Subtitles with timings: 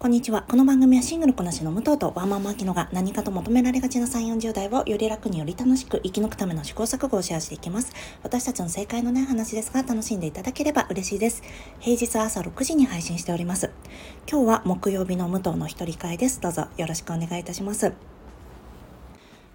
[0.00, 0.42] こんにちは。
[0.42, 7.92] この番組はシングルこなしの武藤とワンマンマーキノが何かと求められがちな3、40代をより楽により楽しく生き抜くための試行錯誤をシェアしていきます。
[8.22, 11.42] 私たちの正解のない話ですが楽しんでいただければ嬉しいです。
[11.80, 13.72] 平日朝6時に配信しております。
[14.30, 16.40] 今日は木曜日の武藤の一人会です。
[16.40, 17.92] どうぞよろしくお願いいたします。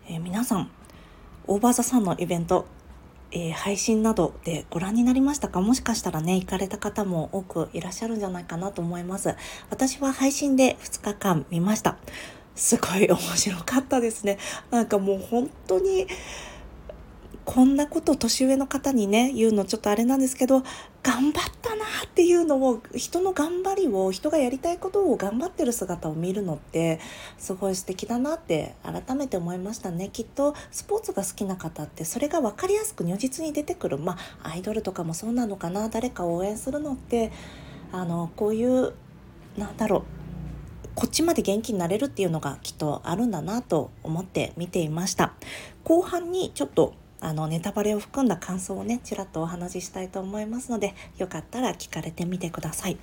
[0.09, 0.69] えー、皆さん、
[1.47, 2.65] オーバーザさんのイベント
[3.35, 5.59] えー、配信などでご覧になりましたか？
[5.59, 9.35] もしかしたらね、行かれた方も多くいらっしゃるんじゃないかなと思います。
[9.71, 11.97] 私は配信で2日間見ました。
[12.55, 14.37] すごい面白かったですね。
[14.69, 16.05] なんかもう本当に、
[17.45, 20.63] こんなこと年上の方にね言うのちょっとあれなんですけど
[21.01, 26.99] 頑張ったなっていうのを人の頑張りを人がやりたいことを頑張ってる姿を見るのって
[27.37, 30.09] すごい素敵だなって改めて思いましたね。
[30.09, 37.31] きっとスポーツが好きな方ってそれが分かりやすく如実に出てくるまあアイドルとかもそうなのかな誰かを応援するのって
[37.91, 38.93] あのこういう
[39.57, 40.23] なんだろう
[40.95, 45.33] こっちまで元気になれるっていうのがきっとあるんだなと思って見ていました。
[45.83, 52.97] 後半にちょっとあのネタバレを含んだ感想をねちらっとお話ししたいと思いますのでよかったら聞かれてみてください。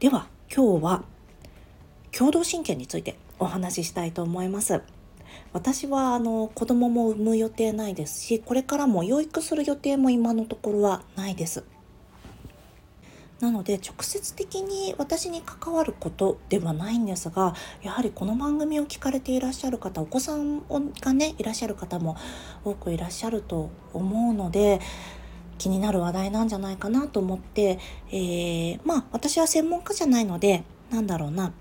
[0.00, 1.04] では今日は
[2.10, 4.80] 共同親権についてお話ししたいと思います。
[5.52, 11.64] 私はあの子供も産む予定ないですしこれからも養育する予定も今のところはないです。
[13.40, 20.62] なので直接的に私に関わることではないんですがやはりこの番組を聞かれていらっしゃる方お子さん
[21.00, 22.16] がねいらっしゃる方も
[22.64, 24.80] 多くいらっしゃると思うので
[25.58, 27.78] 気になる話題なんじゃないかなと思って、
[28.10, 31.52] えー、まあ私は専門家じゃないのでなんだろうな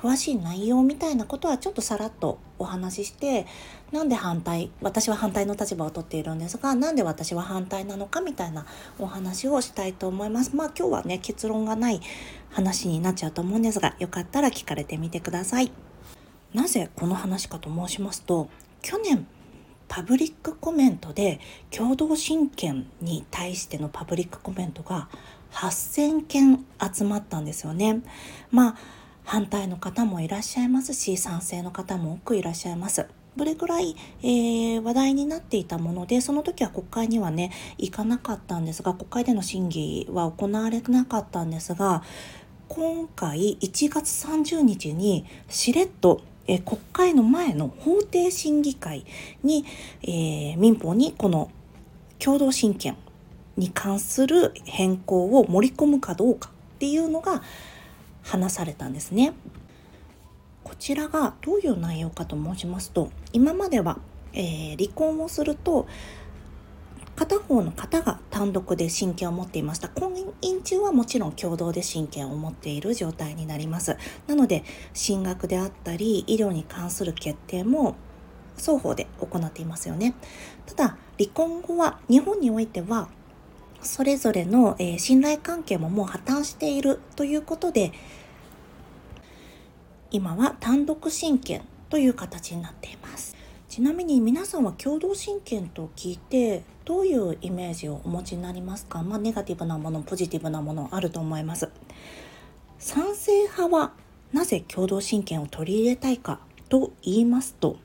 [0.00, 3.46] 詳しい内容みたいなことはちょっとさらっとお話しして
[3.92, 8.64] なんで反対私は反対の立場をとっているんですがなんで私は反対なのかみたいな
[8.98, 10.56] お話をしたいと思います。
[10.56, 12.00] まあ今日はね結論がない
[12.50, 15.70] 話になっちゃうと思うんですがよかったら聞かれてみてください。
[16.54, 18.48] なぜこの話かと申しますと
[18.80, 19.26] 去年
[19.86, 21.40] パブリックコメントで
[21.70, 25.08] 共同親権に対してのパブリックコメントが
[25.52, 28.00] 8000件集まったんですよね。
[28.50, 28.76] まあ
[29.24, 33.06] 反対の方もいらっしゃいますし賛成の方も多くいらっしゃいます。
[33.36, 42.02] どれぐらい、えー、話題になっていたものでその時は国会にはね行かなかったんですが国会での審議は行われなかったんですが
[42.68, 49.06] 今回1月30日にしれっとえ国会の前の法定審議会
[49.44, 49.64] に、
[50.02, 51.50] えー、民法にこの
[52.18, 52.96] 共同親権
[53.56, 57.42] に関する変更を盛り込むかどうかっていうのが
[58.22, 59.32] 話されたんですね。
[60.64, 63.98] こちらがどういう内容かと申しますと今までは、
[64.32, 65.86] えー、離婚をすると
[67.16, 69.90] 片方の方が単独で親権を持っていました。
[69.90, 73.98] 婚姻中はもちろん共同で親権を持っている状態になります。
[74.26, 74.64] なので
[74.94, 77.96] 進学であったり医療に関する決定も
[78.56, 80.14] 双方で行っていますよね。
[80.64, 83.08] ただ離婚後は日本においては
[83.82, 87.92] それぞれの、えー、信頼関係ももう破綻しているということで
[90.10, 93.36] 今は単独親権という形になっています。
[93.68, 99.02] ちなみに皆さんは共同親権と聞いてどういうイメージをお持ちになりますか？
[99.02, 101.68] まあネガティブなものポジティブなものあると思います。
[102.80, 103.92] 賛成派は
[104.32, 107.76] なぜ共同親権を取り入れたいかと言いますと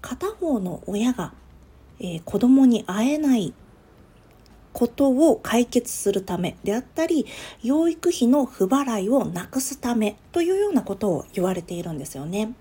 [0.00, 1.32] 片方の親が、
[2.00, 3.52] えー、子供に会えない
[4.72, 7.26] ことを解決するためであったり
[7.62, 12.52] 養育費の不払いをなくすためというようなことを言われているんですよね。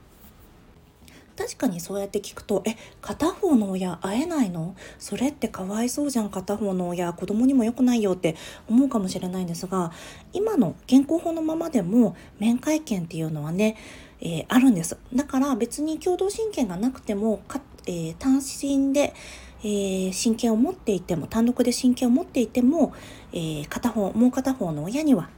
[1.38, 4.76] 確かにそうやって聞くと、え、片方の親会えないの？
[4.98, 8.36] それってかわいそうじゃん、片方の親、子供にも良くないよって
[8.68, 9.92] 思うかもしれないんですが、
[10.34, 13.78] 今の現行法のままでも面会権っていうのはね、
[14.20, 14.98] えー、あるんです。
[15.14, 19.14] だから別に共同親権がなくてもか、えー、単身で、
[19.62, 22.94] えー、親権を持っていても単独で親権を持っていても、
[23.34, 25.30] えー、片方もう片方の親には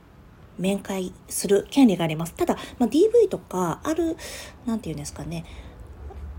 [0.57, 2.33] 面会する権利があります。
[2.33, 4.17] ただ、まあ、DV とかある
[4.65, 5.45] 何て言うんですかね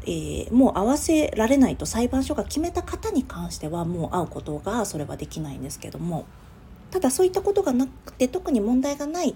[0.03, 6.25] えー、もう会わせられないと裁判所が決めた方に関してはもう会うことがそれはできないんですけども
[6.91, 9.35] ただそういったことがなくて特に問題がない、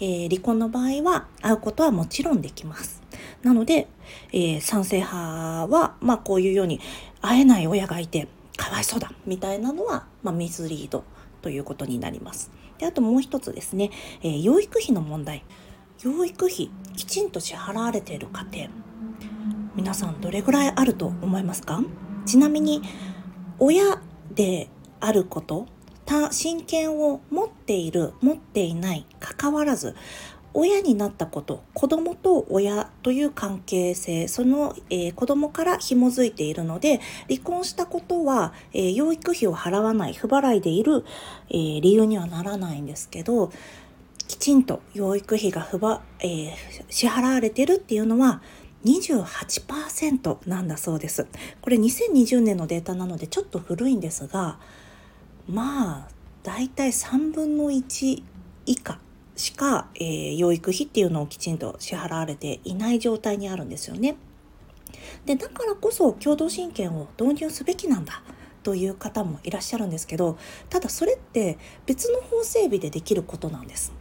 [0.00, 3.00] えー、離婚の場合は会うことはもちろんできます。
[3.42, 3.86] なので、
[4.32, 6.80] えー、賛成派は、まあこういうように
[7.26, 11.04] 会えない親がいてかわいそうだみたいなのは、まあ、ミスリード
[11.42, 12.50] ということになります。
[12.78, 13.90] であともう一つですね、
[14.22, 15.44] えー、養育費の問題。
[16.02, 18.68] 養育費きちんと支払われている家庭
[19.74, 21.82] 皆さんどれぐらいあると思いますか？
[22.26, 22.82] ちなみに
[23.58, 24.00] 親
[24.30, 24.68] で
[25.00, 25.66] あること
[26.30, 29.96] 親権を持っている持っていないかかわらず
[30.58, 41.04] 親になったこと子供と親という関係性その、えー、子供から紐づいているので離婚したことは、えー、養育費を払わない不払いでいる、
[41.50, 43.52] えー、理由にはならないんですけど
[44.28, 46.54] きちんと養育費が不ば、えー、
[46.88, 48.40] 支払われてるっていうのは
[48.86, 51.26] 28%なんだそうです。
[51.60, 54.58] これ2020年のデータなのでちょっと古いんですが
[55.48, 56.08] まあ
[56.44, 58.22] だいたい3分の1
[58.66, 58.98] 以下
[59.36, 64.16] しか、えー、養育費っていうのをきちんと支払われていない状態にあるんですよね。
[65.26, 68.22] でだからこそ共同親権を導入すべきなんだ
[68.62, 70.38] という方もいらっしゃるんですけど
[70.70, 73.92] ただそれって別の法整備でできることなんです。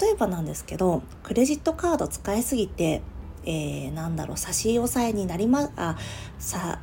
[0.00, 3.02] 例えばなんですけどクレジットカード使いすぎて、
[3.44, 5.96] えー、なんだろう差し押さえになりまあ
[6.38, 6.80] さ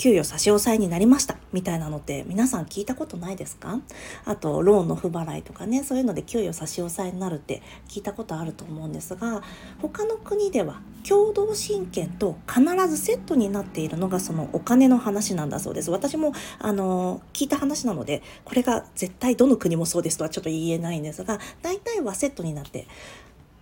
[0.00, 3.80] 給与差し押さえになりましたみたいなのって皆さん聞いたことないですか？
[4.24, 9.42] あとローンの不払いとかねそういうので給与差し押さえになるって聞いたことあると思うんですが
[9.82, 15.90] 他の国では共同親権と必ずセットになっているのがそのお金の話なんだそうです。
[15.90, 22.86] 私もあの聞いた話なのでこれが絶対どの国もそうですとはちょっと言えないんですが大体はセットになって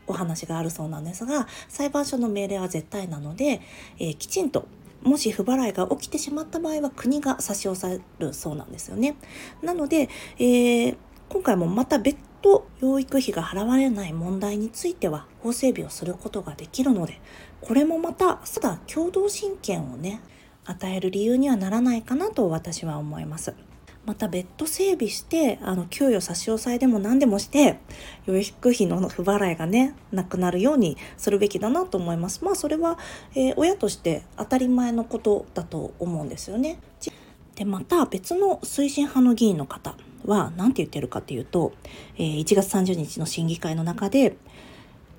[0.07, 3.61] お話があるそうなんですが裁判所の命令は絶対なので、
[3.99, 4.69] えー、きちんと
[5.09, 9.17] もし不払いが起きてしまった場合は国が差し押さえるそうなんですよね。
[9.63, 10.09] なので、
[10.39, 10.97] えー、
[11.29, 17.21] 今回もまた別途養育費が払われない問題については法整備をすることができるので
[17.61, 20.21] これもまたただ共同親権をね
[20.65, 23.55] 与える理由にはならないかなと私は思います。
[24.09, 27.79] また別途整備してあの給与差し押さえでも何でもして
[28.25, 32.43] 養育費の不払いがねなくなるようにするべきだなと思います。
[32.43, 32.99] まあそれは、
[33.35, 36.81] えー、親として当たり前のことだと思うんですよね。
[37.55, 39.95] でまた別の推進派の議員の方
[40.25, 41.75] は何て言ってるかっていうと、
[42.17, 44.39] えー、1月30日の審議会の中で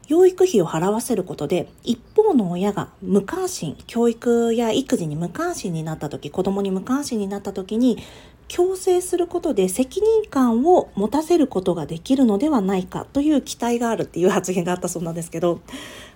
[0.07, 7.99] 養育費を払わせることで一方の親が無関心教育や育児に無関心になった時子供に無関心になった時に
[8.49, 15.61] 強制することで責任感を持たせることができるのではないかという期待があるっていう発言があったそうなんですけど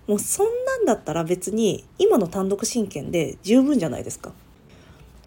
[0.08, 4.34] もうそんなんだったら別に今の単独親権で十分じゃないですか。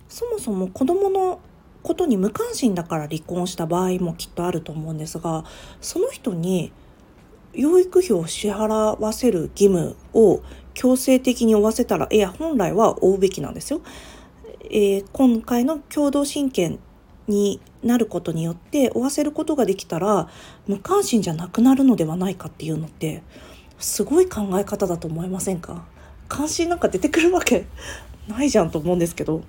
[0.09, 1.41] そもそも子供の
[1.83, 5.45] ことに無関心だから離婚した場合もきっとあると思うんですが
[5.81, 6.73] その人に
[7.53, 10.43] 養育費を支払わせる義務を
[10.75, 13.81] 強制的に負わせたらいや本来は負うべきなんですよ。
[14.69, 16.81] えー、今回の共同親権
[17.29, 20.29] になることによって負わせることができたら
[20.67, 23.23] 無関心じゃなくなるのではないかっていうのって
[23.79, 25.85] すごい考え方だと思いませんか？
[26.29, 27.67] 関心なんか出てくるわけ
[28.29, 29.43] ないじゃんと思うんですけど。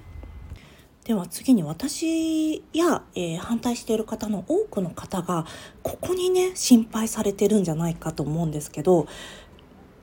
[1.06, 5.46] では次に私や、えー、反対している方の多くの方が
[5.82, 9.08] ここにね心配されてるんじゃないかと思うんですけど、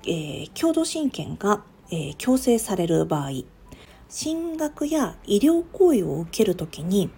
[0.07, 3.33] えー、共同親権が、えー、強制される場合
[4.09, 7.11] 進学や医療行為を受ける時に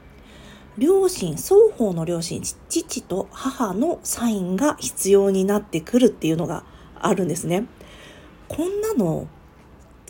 [0.78, 6.64] 両親双方の両親父と母のサインが必要になってくるっていうのが
[7.00, 7.66] あるんですね。
[8.48, 9.28] こんなの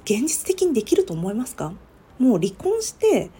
[0.05, 1.73] 現実的にできると思いますか？
[2.19, 3.31] もう離婚して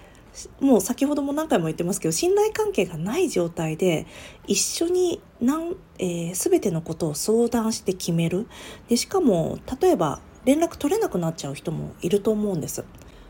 [0.61, 4.07] もう先ほども何回も言ってますけど信頼関係がない状態で
[4.47, 8.47] 一緒に何、えー、全てのことを相談して決める。
[8.89, 12.85] でしかも例えば連絡取れなくなっちゃう人もいると思うんです。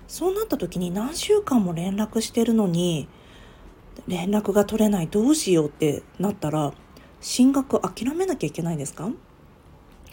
[0.09, 3.09] そうなった時に何週間も連絡してるのに
[4.09, 6.73] 連絡が取れないどうしようってなったら
[7.21, 9.11] 進学諦めなきゃいけないですか？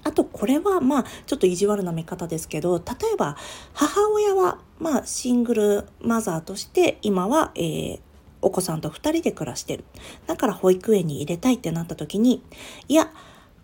[0.05, 3.37] あとこれはまあちょっと意地悪な見方ですけど例えば
[3.73, 7.99] 母親はまあシングルマザーとして今は、えー、
[8.41, 9.85] お子さんと2人で暮らしてる。
[10.27, 12.43] だから保育園に入れたいってなった時に
[12.87, 13.11] いや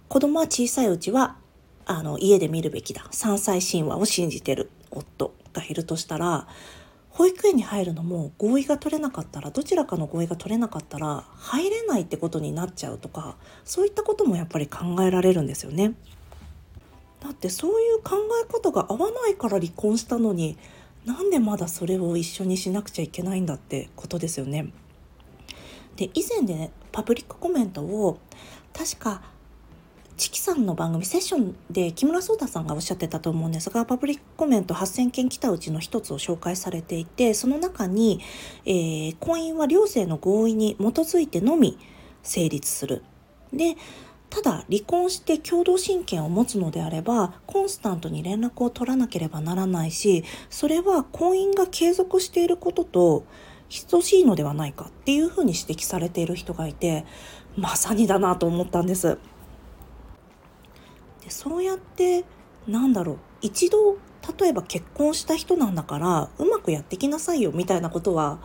[0.08, 1.36] 子供は小さいうちは
[1.86, 3.02] あの家で見るべきだ。
[3.12, 6.48] 3歳神話を信じてる夫がいるとしたら
[7.10, 13.36] 保育園に入るのも合意が取れなかったらどちらかの合意が取れなかったら入れないってことになっちゃうとか
[13.66, 15.94] そういったこともやっぱり考えられるんですよね。
[17.20, 20.58] だってそういう考え方が合わないから離婚したのに
[21.06, 24.72] なんでまだそれを一緒にしなくちゃいけないんだってことですよね。
[25.98, 28.20] で以前で、ね、パブリックコメントを
[28.74, 29.22] 確か
[30.20, 38.20] チキさんの番組セッションで木村壮太さんがおっしゃってたと思うんですがパブリックコメント8,000件来たうちの一つを紹介されていてその中に、
[38.66, 41.80] えー、婚姻は両性の合意に基づいてのみ
[42.22, 43.02] 成立する。
[43.54, 43.78] で
[44.30, 53.24] ただ離婚して共同親権を持つのであればコンスタントに連絡を取らなければならないしそれは婚姻が継続していることと
[53.90, 57.06] 等しいのではないかっていうふうに指摘されている人がいて
[57.58, 59.18] まさにだなと思ったんです。
[61.32, 62.26] そうやって
[62.68, 63.98] なんだろう一度
[64.40, 68.40] 例えば結婚した人なんだからうまくやってきなさいよみたいなことは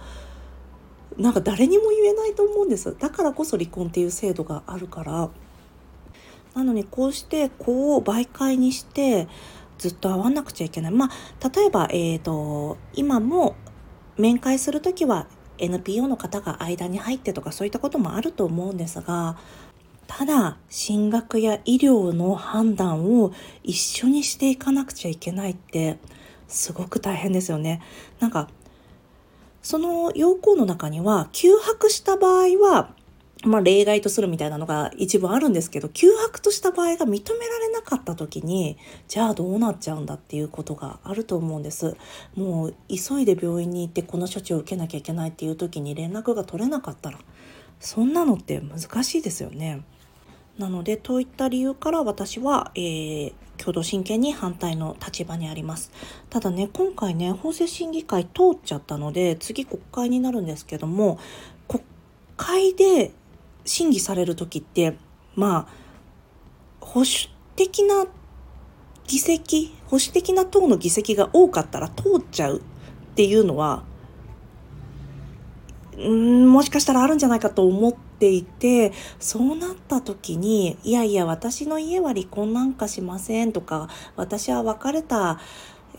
[1.18, 2.96] なんか誰にも言えないと思うんです。
[2.98, 5.30] だからこそ離婚っていう制度があるから。
[6.54, 9.26] なのにこうして子を媒介にして
[9.76, 10.92] ずっと会わなくちゃいけない。
[10.92, 13.56] まあ例えば、えーと、今も
[14.16, 15.26] 面会する時は
[15.58, 19.36] NPO の方が間に入ってとかそういったこともあると思うんですが
[20.06, 23.32] ただ進学や医療の判断を
[23.62, 25.98] 一緒にしていかなくちゃいけないって
[26.48, 27.82] すごく大変ですよね。
[28.20, 28.48] なんか
[29.62, 32.94] その要項の中には休泊した場合は
[33.46, 41.96] まあ、例外とするみたいなのが一部あるんですけど休泊とした場合が認められなかった時にじゃあどうなっちゃうんだっていうことがあると思うんです
[42.34, 47.18] もう急いで病院に行ってこの処置を受けなきゃいけないっていう時に連絡が取れなかったら
[47.80, 49.84] そんなのって難しいですよね
[50.58, 55.90] なのでといった理由から私は、えー、共同親権に反対の立場にあります。
[56.30, 61.18] ただね今回ね法制審議会通っちゃったので次国会になるんですけども
[61.66, 61.82] 国
[62.36, 63.12] 会で
[63.64, 64.96] 審議される時って
[65.34, 65.84] まあ
[66.80, 67.10] 保守
[67.56, 68.06] 的な
[69.06, 73.82] 議席保守的な党の議席が多かったら通っちゃうっていうのは
[75.96, 85.38] うんもしかしたらあるんじゃないかと思ってていてそうなった時にいやいや私の家は離婚なんかしませんとか私は別れた、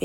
[0.00, 0.04] え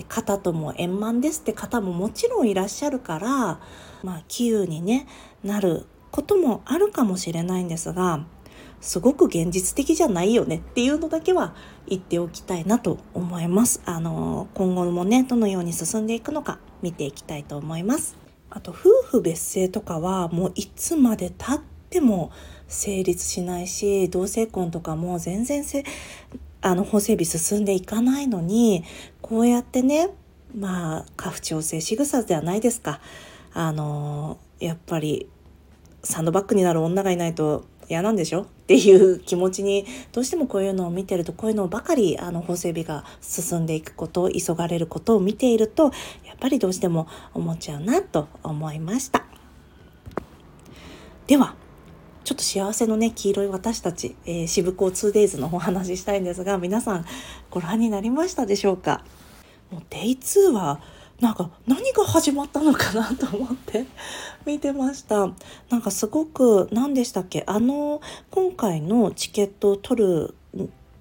[0.00, 3.60] ー、方とも円満ですって方ももちろんいらっしゃるから
[4.02, 5.06] まあ杞憂に、ね、
[5.44, 8.24] なることもあるかもしれないんですが
[8.80, 11.54] すごく現実的じゃないよねっていうのだけは
[11.86, 13.82] 言っておきたいなと思います。
[13.84, 18.29] あの今後もねどのように進んでいくのか見ていきたいと思います。
[18.50, 22.30] あと夫婦別姓とかはもういつまでたっても
[22.68, 25.84] 成立しないし同性婚とかも全然せ
[26.60, 28.84] あの法整備進んでいかないのに
[29.22, 30.10] こうやってね
[30.54, 33.00] まあ家父長制仕草ではないですか。
[33.52, 35.28] あのやっぱり
[36.02, 38.42] サンドバッグになる女がいないと嫌なんでしょ？
[38.42, 45.90] っていう気持ちにどうしてもこういうのを見てるとこういうのばかりあの法整備が進んでいくこと急がれることを見ていると
[46.40, 49.24] ぱりどうしても思っちゃうなと思いました。
[51.26, 51.54] では
[52.24, 57.04] ちょっと幸せのね黄色い私たち、えー、渋港 2days のお話ししたいんですが皆さん
[57.50, 59.04] ご覧になりましたでしょうか？
[59.70, 60.80] もう Day2 は
[61.20, 63.84] なんか何が始まったのかなと思って
[64.46, 65.28] 見てました。
[65.68, 67.44] なんかすごく何でしたっけ？
[67.46, 70.34] あの今回のチケットを取る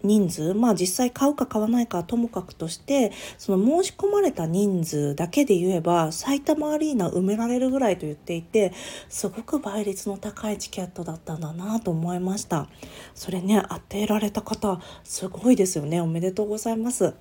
[0.03, 8.73] 人数まあ実際買うか買わないかともかくとしてその申し込まれた人数だけで言えば埼玉アリーナ埋められるぐらいと言っていて
[9.09, 12.67] すごく倍率の高いチケットだったんだなと思いました。
[13.13, 16.01] それね当てられた方すごいですよね。
[16.01, 17.13] おめでとうございます。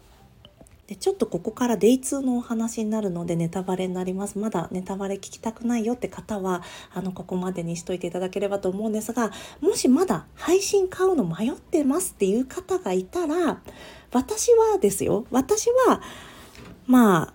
[0.89, 4.39] でちょっとここからデイ2のお話になるのでネタバレになります。
[4.39, 6.63] まだネタバレ聞きたくないよって方は
[6.95, 9.31] あのここまでにしといていただければと思うんですが
[9.61, 13.61] もしまだ配信買うの迷ってますっていう方がいたら
[14.13, 15.27] 私はですよ。
[15.31, 16.01] 私は
[16.87, 17.35] ま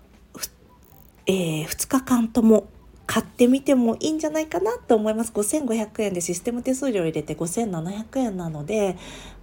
[1.26, 2.66] えー、2日間とも
[3.06, 5.32] 買ってみてもいいんじゃないかなと思います。
[5.32, 8.96] 5500円でシステム手数料入れて5700円なので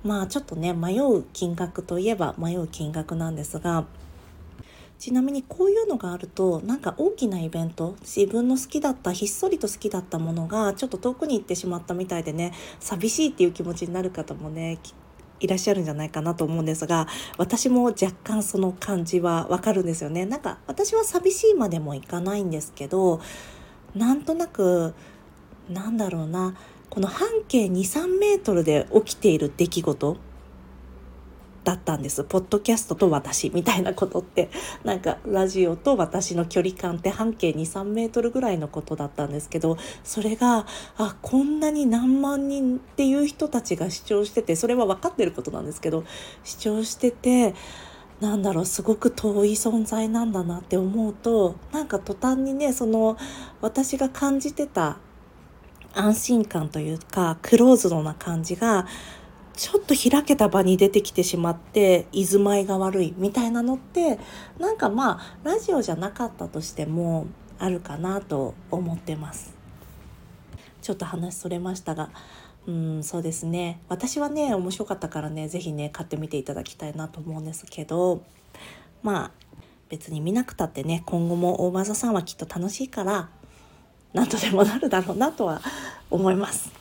[0.03, 3.86] まあちょっとね迷う金額といえば迷う金額なんですが
[5.01, 14.94] ちなみにこういうのがあるとなんか大きなイベント自分の好きだったひっそりと好きだったものがちょっと遠くに行ってしまったみたいでね寂しいっていう気持ちになる方もねきっ
[15.41, 17.07] いらっしゃるんじゃないかなと思うんですが
[17.38, 20.25] 私も若干その感じはわかるんですよね。
[20.25, 23.19] なんか私は寂しいまでもいかないんですけど
[23.95, 24.93] なんとなく
[25.69, 26.55] なんだろうな
[26.89, 30.17] この半径23メートルで起きている出来事
[31.63, 32.24] だったんです。
[32.24, 34.50] ポッドキャストと私みたいなことって。
[34.84, 40.65] なんかラジオと私の距離感って半径23メートルぐらいのことだったんですけどそれが
[40.98, 46.03] あこんなに何万人っていう人たちが視聴しててそれは分かってることなんですけど
[46.44, 47.53] 視聴してて
[48.20, 53.18] なんだろうすごく遠い存在なんだなって思うとなんか途端にねその
[53.62, 54.98] 私が感じてた
[55.94, 58.88] 安心感というかクローズドな感じが
[59.55, 64.20] ちょっと開けた場に出てきてしまって居住まいが悪いみたいなのって
[64.60, 67.27] なんかまあラジオじゃなかったとしても
[67.60, 69.53] あるかなと思ってます
[70.81, 72.10] ちょっと話それましたが
[72.67, 78.24] うんそうですね私はね面白かったからね是非ね買ってみていただきたいなと思うんですけど
[79.03, 79.31] まあ
[79.89, 83.29] 別に見なくたってね今後も大技さんはきっと楽しいから
[84.13, 85.62] 何とでもなるだろうなとは
[86.10, 86.72] 思います。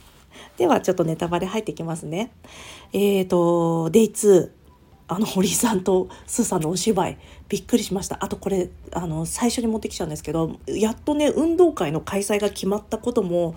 [0.61, 2.33] ではちょっとネタバレ入ってきますね。
[2.93, 4.51] えーと、デイ2、
[5.09, 7.19] あの堀井さんとスーさんのお芝居。
[7.49, 8.23] びっくりしました。
[8.23, 13.55] あとこれあの最初に持ってきちゃうんですけどやっとね運動会の開催が決まったことも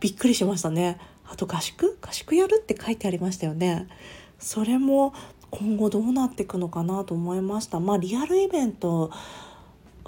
[0.00, 0.98] びっくりしましたね。
[1.24, 1.96] あと合宿？
[2.02, 3.86] 合宿やるって書いてありましたよね。
[4.40, 5.14] それも
[5.52, 7.78] 今後どうなっていくのかなと思いました。
[7.78, 9.12] まあリアルイベント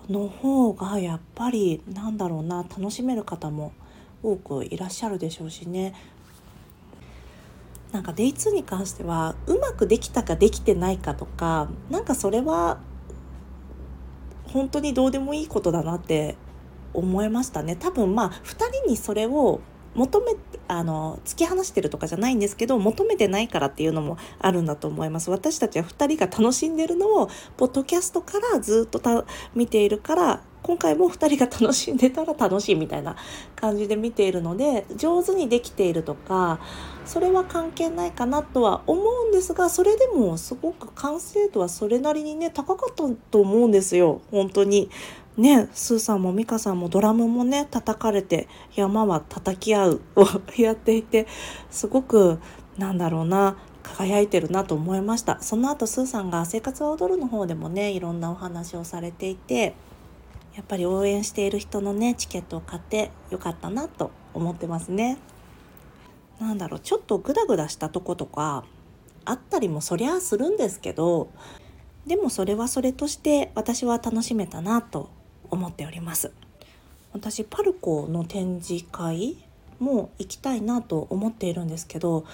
[0.09, 3.73] の方がやっぱりなんだろうな楽しめる方も
[4.25, 5.95] 多くいらっしゃるでしょうしね。
[7.93, 12.81] なんか Day2 に関してはうまくできたかできてないかとかなんかそれは
[14.47, 16.37] 本当にどうでもいいことだなって
[16.95, 17.77] 思いましたね。
[17.77, 19.61] 多分まあ2人にそれを
[19.95, 20.37] 求め
[20.69, 25.31] あの突き放してるとかじゃないんですけど求めてないからっていうのもあるんだと思います。
[25.31, 33.17] 私たちは2人が楽しんでるのをポッドキャストからずっと見ているから今回も2人が楽しんでたら楽しいみたいな
[33.57, 36.61] 感じで見ているので上手にできているとか
[37.05, 44.91] それは関係ないかなとは思うんですがそれでもすごく完成度はそれなりにね高かったと思うんですよ本当に。
[45.37, 50.27] ねスーさんも美香さんもドラムもね叩かれて山は叩き合うを
[50.61, 51.27] やっていて
[51.71, 52.39] すごく
[52.77, 59.75] なんだろうな輝いてるなと思いましたその後スーさんが「生活は踊る」の方でもねいろんなお話をされていて
[60.55, 65.19] やっぱり応援している人のねチケットを買ってよかったなと思ってますね。
[66.41, 68.65] なんだろうちょっとグダグダしたとことか
[69.25, 71.29] あったりもそりゃするんですけど
[72.07, 75.09] でもそれはそれとして私は楽しめたなと
[75.51, 76.33] 思っております。
[77.13, 79.37] 私パルコの展示会
[79.79, 82.25] も行きたいなと思っているんですけど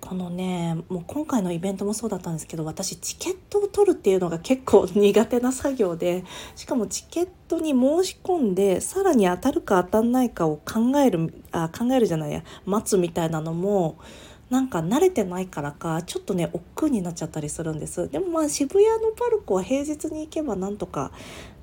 [0.00, 6.24] このねもう今回のイベントもそうだったんですけど私チケットを取るっていうのが結構苦手な作業で
[6.56, 13.98] しかもチケットに申し込んでさらに当たるか当たんないかを考えるあ考えるじゃないや待つみたいなのも
[14.50, 18.08] なんか慣れてないからかちょっとね億劫になっちゃったりするんです。
[18.08, 21.12] でもまあ渋谷のパルコは平日に行けばなんとか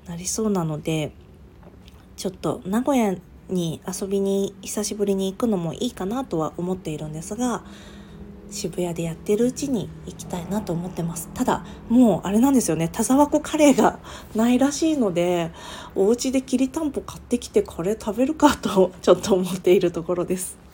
[0.08, 1.12] なりそうなので
[2.16, 3.16] ちょっと名古屋
[3.50, 7.64] に遊びに久しぶりに行くのもいいかなとは思っているんですが
[8.52, 14.00] 渋谷でやってるうちに行きたいなと思ってますただもうあれなんですよね田沢湖カレーが
[14.36, 15.52] ないらしいので
[15.96, 20.66] お家できりたんぽ買ってきてカレー食べるかとちょっと思っているところです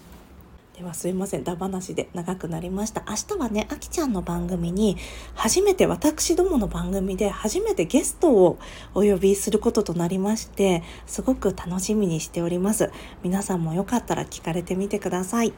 [0.81, 3.03] ではすいません、だ話で長くなりました。
[3.07, 4.97] 明日はね、あきちゃんの番組に、
[5.35, 8.57] 初めて、私どもの番組で初めてゲストを
[8.95, 12.89] お呼びすることとなりまして、すごく楽しみにしております。
[13.21, 15.53] 皆さんもよかったら聞かれてみてください。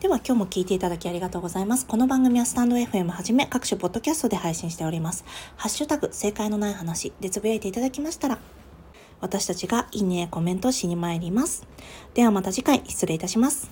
[0.00, 1.84] では今日も聞いていただきありがとうございます。
[1.84, 5.26] この番組はスタンド FM はじめ各種ポッドキャストで配信しております。
[5.56, 8.38] ハッシュタグ正解のない話でつぶやいていただきましたら、
[9.20, 11.66] 私たちがいいね、コメントしに参ります。
[12.14, 13.70] ではまた次回失礼いたします。